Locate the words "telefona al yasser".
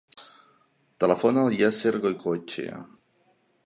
1.03-1.95